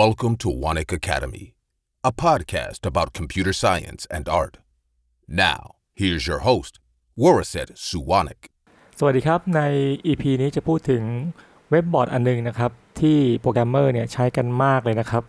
[0.00, 1.54] Welcome to Wanik Academy,
[2.02, 4.54] a podcast about computer science and art.
[5.28, 5.60] Now,
[6.00, 6.72] here's your host,
[7.22, 8.42] Waraset Suwanik.
[8.98, 9.60] สวัสดีครับ ใน
[10.06, 11.02] EP นี้จะพูดถึง
[11.70, 12.70] เว็บบอร์ดอันนึงนะครับ
[13.00, 15.22] ที่โปรแกรมเมอร์เนี่ยใช้กันมากเลยนะครับ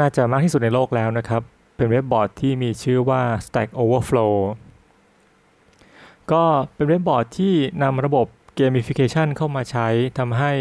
[0.00, 1.42] น่าจะมากที่สุดในโลกแล้วนะครับ
[1.76, 4.34] เป็นเว็บบอร์ดที่มีชื่อว่า Stack Overflow
[6.32, 6.44] ก็
[6.74, 8.26] เป็นเว็บบอร์ดที่นำระบบ
[8.58, 9.88] Gamification เข้ามาใช้
[10.18, 10.52] ทำให้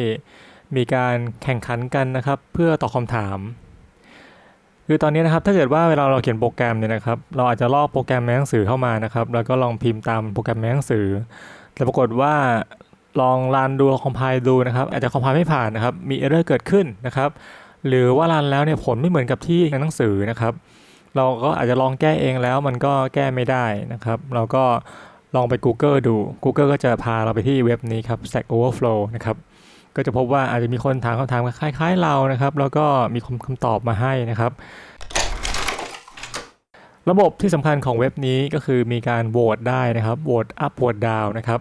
[0.76, 3.40] มีการแข่งขันกันนะครับ เพื่อตอบคำถาม
[4.88, 11.06] คือตอนนี้นะครับถ้าเกิดว่าเวลาเราเขียนโปรแกรมเนี่ยนะครับ เราอาจจะลอกโปรแกรมในหนังสือเข้ามานะครับ แล้วก็ลองพิมพ์ตามโปรแกรมในหนังสือ
[11.74, 12.34] แต่ปรากฏว่า
[13.22, 17.30] ลองรันดูคอมไพล์ดูนะครับ อาจจะคอมไพล์ไม่ผ่านนะครับ มีเอเรอร์เกิดขึ้นนะครับ
[17.88, 20.54] หรือว่ารันแล้วเนี่ยผลไม่เหมือนกับที่ในหนังสือนะครับ
[21.16, 24.64] เราก็อาจจะลองแก้เองแล้วมันก็แก้ไม่ได้นะครับ เราก็
[25.36, 29.38] ลองไป Google ดู Google ก็จะพาเราไปที่เว็บนี้ครับ Stack Overflow นะครับ
[29.96, 34.52] ก็จะพบว่าอาจจะมีคนถามคำถามคล้ายๆเรานะครับ แล้วก็มีคำตอบมาให้นะครับ
[37.10, 41.60] ระบบที่สำคัญของเว็บนี้ก็คือมีการโหวตได้นะครับโหวตอัพโหวตดาวนะครับ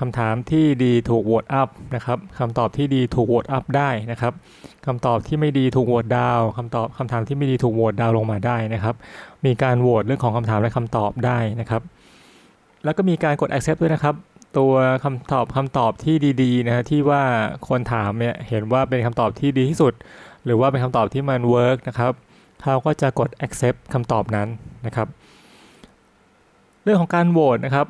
[0.00, 4.32] คำถามที่ดีถูกโหวตอัพนะครับคำตอบที่ดีถูกโหวตอัพได้นะครับ
[4.86, 8.94] คำตอบที่ไม่ดีถูกโหวตดาวคำตอบคำถามที่ไม่ดีถูกโหวตดาวลงมาได้นะครับ
[9.44, 11.82] มีการโหวตเรื่องของคำถามและคำตอบได้นะครับ
[12.84, 14.14] แล้วก็มีการกด accept ด้วยนะครับ
[14.58, 14.72] ตัว
[15.04, 17.22] คำตอบคำตอบที่ดีๆนะฮะที่ว่า
[17.68, 19.92] คนถามเนี่ยเห็นว่าเป็นคำตอบที่ดีที่สุด
[20.44, 22.12] หรือว่าเป็นคำตอบที่มัน work นะครับ
[22.62, 24.48] เขาก็จะกด accept คำตอบนั้น
[24.86, 25.08] นะครับ
[26.82, 27.86] เรื่องของการโหวตนะครับ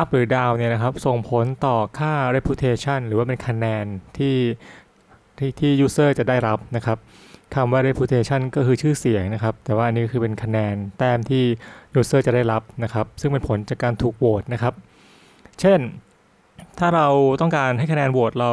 [0.00, 3.84] up หรือ down เนี่ยนะครับ ส่งผลต่อค่า reputation หรือว่าเป็นคะแนน
[4.18, 4.36] ที่
[5.38, 6.98] ที่ที่ user จะได้รับนะครับ
[7.54, 11.44] คำว่า reputation ก็คือชื่อเสียงนะครับ แต่ว่าอันนี้คือเป็นคะแนนแต้มที่
[11.98, 14.74] user จะได้รับนะครับ ซึ่งเป็นผลจากการถูกโหวตนะครับ
[15.60, 15.80] เช่น
[16.78, 17.06] ถ้าเรา
[17.40, 18.52] ต้องการให้คะแนนโหวตเรา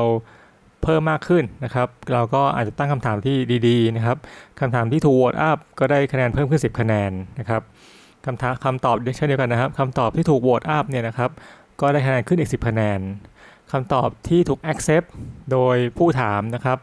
[0.83, 3.35] เพิ่มมากขึ้นนะครับ เราก็อาจจะตั้งคำถามที่
[3.67, 4.17] ดีๆนะครับ
[4.59, 7.61] คำถามที่ถูกโหวตอัพก็ได้คะแนนเพิ่มขึ้น 10 คะแนนนะครับ
[8.25, 11.29] คำถามคำตอบเช่นเดียวกันนะครับคำตอบที่ถูกโหวตอัพเนี่ยนะครับ
[11.81, 12.99] ก็ได้คะแนนขึ้นอีก 10 คะแนน
[13.71, 15.07] คำตอบที่ถูก accept
[15.51, 16.77] โดยผู้ถามนะครับ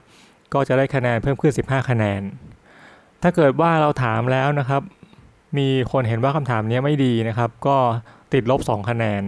[0.54, 2.20] ก็จะได้คะแนนเพิ่มขึ้น 15 คะแนน
[3.22, 4.82] ถ้าเกิดว่าเราถามแล้วนะครับ
[5.58, 7.76] มีคนเห็นว่าคำถามนี้ไม่ดีนะครับ ก็
[8.32, 9.22] ติดลบ 2 คะแนน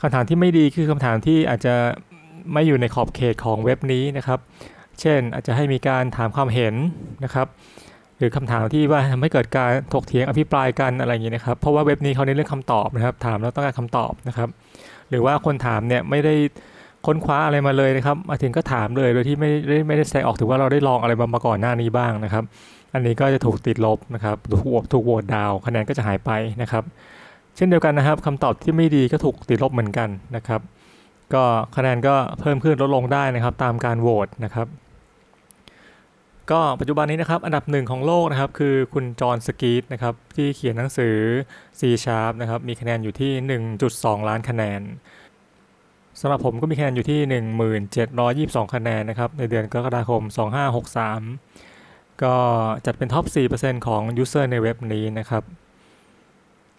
[0.00, 1.74] คำถามที่ไม่ดีคือคำถามที่อาจจะ
[2.52, 4.38] ไม่อยู่ในขอบเขตของเว็บนี้นะครับ
[5.00, 6.74] เช่นอาจจะให้มีการถามความเห็น
[7.24, 7.46] นะครับ
[8.18, 14.48] หรือคำถามที่ว่าทำให้เกิดการถกเถียงอภิปรายกันอะไรอย่างนี้นะครับ เพราะว่าเว็บนี้เขาในเรื่องคำตอบนะครับ ถามแล้วต้องการคำตอบนะครับ
[15.10, 16.34] หรือว่าคนถามเนี่ยไม่ได้
[17.06, 22.44] ค้นคว้าอะไรมาเลยนะครับมาถึงก็ถามเลยโดยที่ไม่ได้ไม่ได้แสดงออกถึงว่าเราได้ลองอะไรมาก่อนหน้านี้บ้างนะครับ
[22.94, 26.30] อันนี้ก็จะถูกติดลบนะครับ ถูกโหวตถูกโหวตดาว คะแนนก็จะหายไป
[26.62, 26.84] นะครับ
[27.56, 30.60] เช่นเดียวกันนะครับคำตอบที่ไม่ดีก็ถูกติดลบเหมือนกันนะครับ
[31.34, 31.44] ก็
[31.76, 34.66] คะแนนก็เพิ่มขึ้นลดลงได้นะครับ ตามการโหวตนะครับ
[36.50, 41.16] ก็ปัจจุบันนี้นะครับ อันดับหนึ่งของโลกนะครับ คือคุณจอห์นสกีตนะครับ ที่เขียนหนังสือ
[41.80, 43.32] C Sharp นะครับ มีคะแนนอยู่ที่
[43.82, 44.80] 1.2 ล้านคะแนน
[46.20, 47.20] สำหรับผมก็มีคะแนนอยู่ที่
[48.66, 50.22] 1722 คะแนนนะครับ ในเดือนกรกฎาคม
[51.42, 52.34] 2563 ก็
[52.86, 53.24] จัดเป็น top
[53.56, 55.42] 4%ของ user ในเว็บนี้นะครับ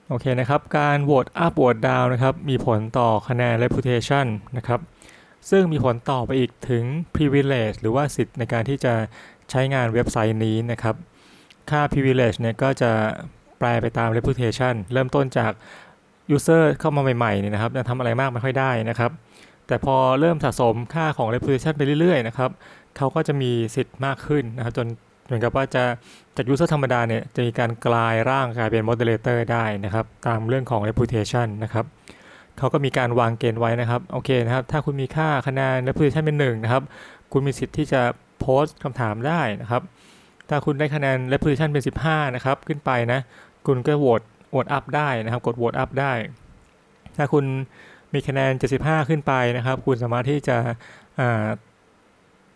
[0.09, 4.25] โอเคนะครับ การโหวต up โหวต down นะครับ มีผลต่อคะแนน reputation
[4.57, 4.79] นะครับ
[5.49, 6.83] ซึ่งมีผลต่อไปอีกถึง
[7.15, 8.93] privilege หรือว่าสิทธิ์ในการที่จะ
[9.49, 10.95] ใช้งานเว็บไซต์นี้นะครับ
[11.69, 12.91] ค่า privilege เนี่ยก็จะ
[13.59, 15.51] แปลไปตาม reputation เริ่มต้นจาก
[16.35, 19.11] user เข้ามาใหม่ๆเนี่ยนะครับยังทำอะไรมากไม่ค่อยได้นะครับ
[19.67, 22.49] แต่พอเริ่มสะสมค่าของ reputation ไปเรื่อยๆนะครับ
[22.97, 24.87] เขาก็จะมีสิทธิ์มากขึ้นนะครับจน
[25.27, 25.83] เหมือนกับว่าจะ
[26.35, 31.85] จาก user ธรรมดาเนี่ยจะมีการกลายร่างกลายเป็น moderator ได้นะครับ ตามเรื่องของ reputation นะครับ
[32.57, 36.83] เขาก็มีการวางเกณฑ์ไว้นะครับ โอเคนะครับ ถ้าคุณมีค่าคะแนน reputation เป็นหนึ่งนะครับ
[37.31, 38.01] คุณมีสิทธิ์ที่จะ
[38.39, 39.81] โพสต์คำถามได้นะครับ
[40.49, 43.19] ถ้าคุณได้คะแนน reputation เป็น 15 นะครับ ขึ้นไปนะ
[43.67, 46.13] คุณก็โหวตโหวตอัพได้นะครับ กดโหวตอัพได้
[47.17, 47.45] ถ้าคุณ
[48.13, 50.57] มีคะแนน 75 ขึ้นไปนะครับ คุณสามารถที่จะ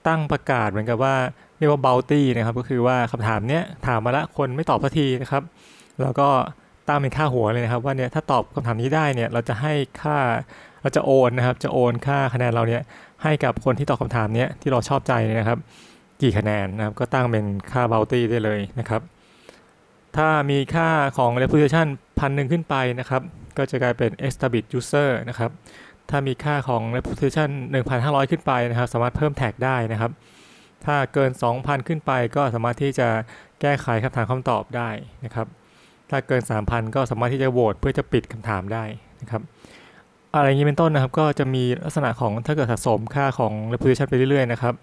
[0.07, 1.15] ตั้งประกาศเหมือนกับว่า
[1.61, 5.43] เรียกว่า bounty นะครับก็คือว่าคำถามเนี้ยถามมาละคนไม่ตอบสักทีนะครับ
[6.01, 6.27] แล้วก็
[6.87, 10.17] ตั้งเป็นค่าหัวเลยนะครับว่าเนี่ยถ้าตอบคำถามนี้ได้เนี่ยเราจะให้ค่า
[10.81, 12.81] เราจะโอนนะครับ จะโอนค่าคะแนนเราเนี่ย
[13.23, 15.59] ให้กับคนที่ตอบคำถามเนี้ยที่เราชอบใจนะครับ
[16.21, 19.01] กี่คะแนนนะครับก็ตั้งเป็นค่า bounty ได้เลยนะครับ
[20.17, 21.87] ถ้ามีค่าของ reputation
[22.19, 23.21] พันหนึ่งขึ้นไปนะครับ
[23.57, 25.51] ก็จะกลายเป็น established user นะครับ
[26.09, 27.49] ถ้ามีค่าของ reputation
[27.91, 30.11] 1,500 ขึ้นไปนะครับ สามารถเพิ่มแท็กได้นะครับ
[30.85, 33.07] ถ้าเกิน 2,000 ขึ้นไปก็สามารถที่จะ
[33.61, 34.89] แก้ไขคำถามคำตอบได้
[35.25, 35.47] นะครับ
[36.09, 38.83] ถ้าเกิน 3,000 ก็สามารถที่จะโหวตเพื่อจะปิดคำถามได้
[39.21, 39.41] นะครับ
[40.35, 44.73] อะไรอย่างนี้เป็นต้นนะครับก็จะมีลักษณะของถ้าเกิดสะสมค่าของ reputation ไปเรื่อยๆนะครับ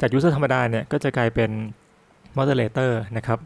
[0.00, 1.50] จาก user ธรรมดาเนี่ยก็จะกลายเป็น
[2.38, 3.38] moderator นะครับ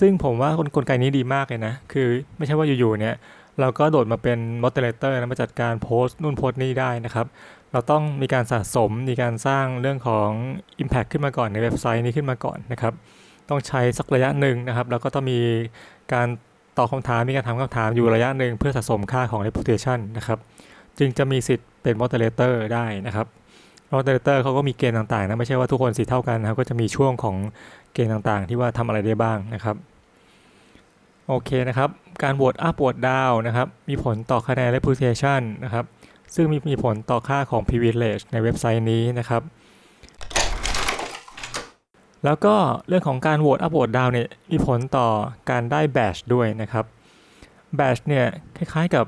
[0.00, 3.16] ซึ่งผมว่ากลไกนี้ดีมากเลยนะ คือไม่ใช่ว่าอยู่ๆเนี่ย
[3.60, 7.26] เราก็โดดมาเป็น moderator นะมาจัดการโพสต์นู่นโพสต์นี่ได้นะครับ
[7.72, 10.28] เราต้องมีการสะสมมีการสร้างเรื่องของ
[10.82, 12.92] Impact ขึ้นมาก่อนในเว็บไซต์นี้ขึ้นมาก่อนนะครับ
[13.48, 15.38] ต้องใช้สักระยะหนึ่งนะครับ แล้วก็ต้องมี
[16.12, 16.28] การ
[16.78, 20.38] ตอบคำถามมีการถามคำถามอยู่ระยะหนึ่งเพื่อสะสมค่าของ reputation นะครับ
[20.98, 23.26] จึงจะมีสิทธิ์เป็น moderator ได้นะครับ
[23.94, 27.36] moderator เขาก็มีเกณฑ์ต่างๆนะไม่ใช่ว่าทุกคนสิทธิ์เท่ากันนะครับก็จะมีช่วงของ
[27.92, 29.76] เกณฑ์ต่างๆ ที่ว่าทำอะไรได้บ้างนะครับ
[31.28, 31.88] โอเคนะครับ
[32.22, 35.84] การโหวตอัพโหวตดาวนะครับ มีผลต่อคะแนน reputation นะครับ
[36.34, 39.42] ซึ่งมีมีผลต่อค่าของ privilege ในเว็บไซต์นี้นะครับ
[42.24, 42.54] แล้วก็
[42.88, 45.08] เรื่องของการโหวตอัพโหวตดาวเนี่ยมีผลต่อ
[45.50, 46.84] การได้แบชด้วยนะครับ
[47.76, 48.26] แบชเนี่ย
[48.56, 49.04] คล้ายๆกับ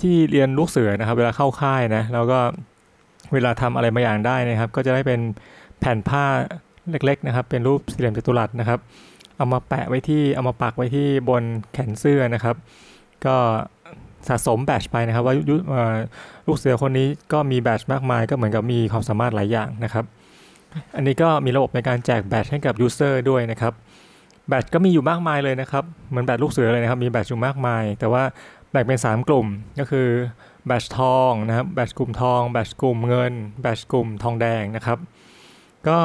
[0.00, 2.38] ที่เรียนลูกเสือนะครับ เวลาเข้าค่ายนะแล้วก็
[3.32, 5.20] เวลาทำอะไรบางอย่างได้นะครับ ก็จะได้เป็น
[5.78, 6.24] แผ่นผ้า
[6.90, 8.80] เล็กๆนะครับ เป็นรูปสี่เหลี่ยมจัตุรัสนะครับ
[9.36, 12.56] เอามาแปะไว้ที่เอามาปักไว้ที่บนแขนเสื้อนะครับ
[13.26, 13.36] ก็
[14.28, 15.34] สะสมแบชไปนะครับว่า
[16.46, 20.04] ลูกเสือคนนี้ก็มีแบชมากมายก็เหมือนกับมีความสามารถหลายอย่างนะครับ
[20.96, 23.72] อันนี้ก็มีระบบในการแจกแบชให้กับยูเซอร์ด้วยนะครับ
[24.48, 28.22] แบชก็มีอยู่มากมายเลยนะครับ เหมือนแบชลูกเสือเลยนะครับ มีแบชอยู่มากมาย แต่ว่า
[28.70, 29.46] แบ่งเป็น 3 กลุ่ม
[29.80, 30.08] ก็คือ
[30.66, 33.32] แบชทองนะครับแบชกลุ่มทองแบชกลุ่มเงิน
[33.62, 34.98] แบชกลุ่มทองแดงนะครับ
[35.88, 35.98] ก็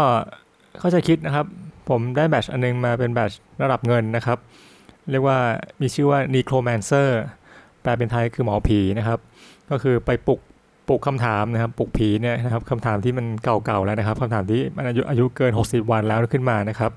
[0.79, 1.45] เข้าใจคิดนะครับ
[1.89, 3.31] ผมได้แบชอันนึงมาเป็นแบช
[3.62, 4.38] ระดับเงินนะครับ
[5.12, 5.38] เรียกว่า
[5.81, 7.09] มีชื่อว่า necromancer
[7.81, 9.19] แปลเป็นไทยคือหมอผีนะครับ
[9.69, 10.39] ก็คือไปปลุก
[10.89, 16.92] ปลุกคำถามนะครับปลุกผีเนี่ยนะครับคำถามที่มันเก่าๆแล้วนะครับคำถามที่มันอายุอายุเกิน 60 วันแล้วขึ้นมานะครับ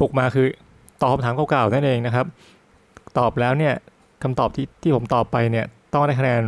[0.00, 0.46] ปลุกมาคือ
[1.02, 2.26] ตอบคำถามเก่าๆนั่นเองนะครับ
[3.18, 3.74] ตอบแล้วเนี่ย
[4.22, 6.42] คำตอบที่ที่ผมตอบไปเนี่ยต้องได้คะแนน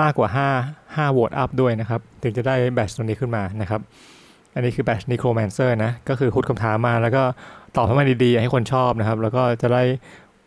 [0.00, 0.28] มากกว่า
[0.62, 3.80] 5 5โหวตอัพด้วยนะครับ ถึงจะได้แบชตัวนี้ขึ้นมานะครับ
[4.54, 7.22] อันนี้คือแบชนิโครแมนเซอร์นะ ก็คือคุดคำถามมาแล้วก็
[7.76, 9.82] ตอบให้มันดีๆ ให้คนชอบนะครับ แล้วก็จะได้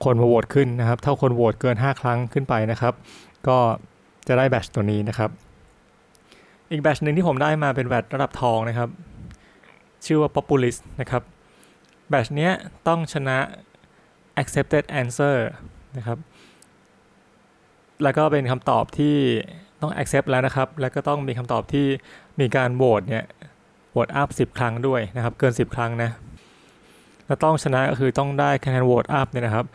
[0.04, 2.94] คนมาโหวตขึ้นนะครับ ถ้าคนโหวตเกิน 5 ครั้งขึ้นไปนะครับ
[3.48, 3.58] ก็
[4.28, 5.30] จะได้แบชตัวนี้นะครับ
[6.72, 8.90] อีกแบชหนึ่งที่ผมได้มาเป็นแบชระดับทองนะครับ
[10.06, 11.24] ชื่อว่า populist นะครับ
[12.10, 12.52] แบชเนี้ย
[12.88, 13.38] ต้องชนะ
[14.42, 15.36] accepted answer
[15.98, 16.18] นะครับ
[18.04, 19.16] แล้วก็เป็นคำตอบที่
[19.82, 21.86] ต้อง accept แล้วนะครับ แล้วก็ต้องมีคำตอบที่
[22.40, 23.26] มีการโหวตเนี่ย
[23.92, 26.10] โหวตอัพ10 ครั้งด้วยนะครับ เกิน 10 ครั้งนะ
[27.34, 29.66] แล้วต้องชนะก็คือต้องได้คะแนนโหวตอัพเนี่ยนะครับ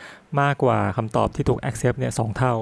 [0.41, 2.55] มากกว่าคำตอบที่ถูก accept เนี่ยสเท่า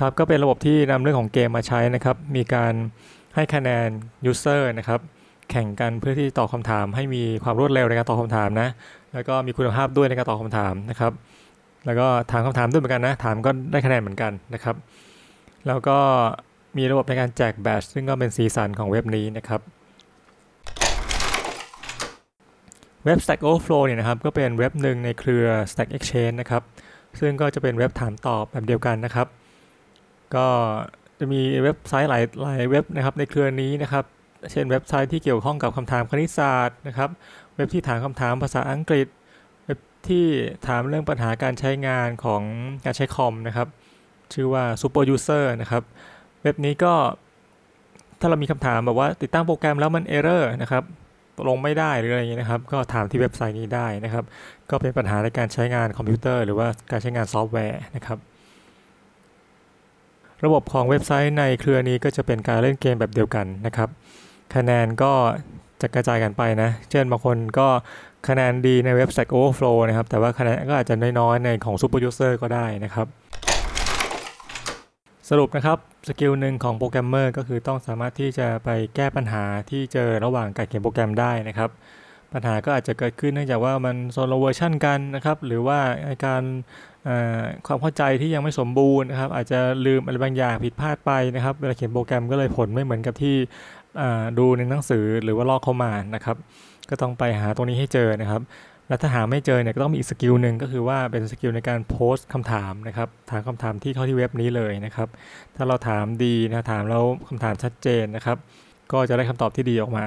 [0.00, 2.72] ครับก็เป็นระบบที่นำเรื่องของเกมมาใช้นะครับ มีการ
[3.34, 3.88] ให้คะแนน
[4.30, 5.00] user นะครับ
[5.50, 8.68] แข่งกันเพื่อที่ตอบคำถาม ให้มีความรวดเร็วในการตอบคำถามนะ
[9.14, 11.12] แล้วก็มีคุณภาพด้วยในการตอบคำถามนะครับ
[11.86, 14.76] แล้วก็ถามคำถามด้วยเหมือนกันนะ ถามก็ได้คะแนนเหมือนกันนะครับ
[15.66, 15.98] แล้วก็
[16.76, 19.62] มีระบบในการแจกแบชซึ่งก็เป็นสีสันของเว็บนี้นะครับ
[23.04, 26.62] เว็บ Stack Overflow เนี่ยนะครับก็เป็นเว็บหนึ่งในเครือ Stack Exchange นะครับ
[27.20, 29.26] ซึ่งก็จะเป็นเว็บถามตอบแบบเดียวกันนะครับ
[30.34, 30.46] ก็
[31.18, 34.04] จะมีเว็บไซต์หลายหลายเว็บนะครับในเครือนี้นะครับ
[34.52, 37.10] เช่นเว็บไซต์ที่เกี่ยวข้องกับคำถามคณิตศาสตร์นะครับ
[37.56, 39.06] เว็บที่ถามคำถามภาษาอังกฤษ
[39.64, 39.78] เว็บ
[40.08, 40.26] ที่
[40.66, 42.42] ถามเรื่องปัญหาการใช้งานของ
[42.84, 43.68] การใช้คอมนะครับ
[44.32, 45.82] ชื่อว่า Super User นะครับ
[46.42, 46.94] เว็บนี้ก็
[48.20, 50.84] ถ้าเรามีคำถามแบบว่าติดตั้งโปรแกรมแล้วมัน error นะครับ
[51.48, 54.24] ลงไม่ได้หรืออะไรอย่างนี้นะครับ ก็ถามที่เว็บไซต์นี้ได้นะครับ
[54.70, 58.18] ก็เป็นปัญหาในการใช้งานคอมพิวเตอร์ หรือว่าการใช้งานซอฟต์แวร์นะครับ
[60.44, 63.88] ระบบของเว็บไซต์ในเครือนี้ก็จะเป็นการเล่นเกมแบบเดียวกันนะครับ
[64.54, 65.12] คะแนนก็
[65.80, 67.68] จะกระจายกันไปนะ เช่นบางคนก็
[68.28, 73.06] คะแนนดีในเว็บ Stack Overflow นะครับ แต่ว่าคะแนนก็อาจจะน้อยๆในของ Super User ก็ได้นะครับ
[75.30, 81.70] สรุปนะครับ skill หนึ่งของโปรแกรมเมอร์ก็คือต้องสามารถที่จะไปแก้ปัญหาที่เจอระหว่างการเขียนโปรแกรมได้นะครับ
[82.32, 85.78] ปัญหาก็อาจจะเกิดขึ้นเนื่องจากว่ามันคนละเวอร์ชันกันนะครับ หรือว่า
[86.24, 86.42] การ
[87.66, 93.36] ความเข้าใจที่ยังไม่สมบูรณ์นะครับ อาจจะลืมอะไรบางอย่างผิดพลาดไปนะครับ เวลาเขียนโปรแกรมก็เลยผลไม่เหมือนกับที่
[94.38, 96.36] ดูในหนังสือหรือว่าลอกเขามานะครับ
[96.90, 98.42] ก็ต้องไปหาตรงนี้ให้เจอนะครับ
[98.92, 105.08] แล้วถ้าหาไม่เจอเนี่ยก็ต้องมีอีก skill หนึ่งก็คือว่าเป็น skill ในการโพสต์คำถามนะครับถามคำถามที่เข้าที่เว็บนี้เลยนะครับ
[105.56, 108.38] ถ้าเราถามดีนะถามแล้วคำถามชัดเจนนะครับ
[108.92, 110.04] ก็จะได้คำตอบที่ดีออกมา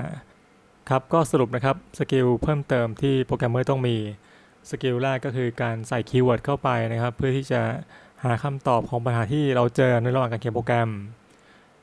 [0.89, 3.96] ครับก็สรุปนะครับ skill เพิ่มเติมที่โปรแกรมเมอร์ต้องมี
[4.70, 7.62] skill แรกก็คือการใส่ keyword เข้าไปนะครับ เพื่อที่จะ
[8.24, 10.89] หาคำตอบของปัญหาที่เราเจอในระหว่างการเขียนโปรแกรม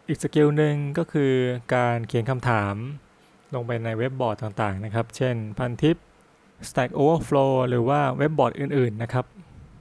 [0.09, 1.33] อีก skill หนึ่งก็คือ
[1.75, 2.75] การเขียนคำถาม
[3.55, 5.97] ลงไปในเว็บบอร์ดต่างๆนะครับ เช่นพันทิป
[6.71, 9.25] Stack Overflow หรือว่าเว็บบอร์ดอื่นๆนะครับ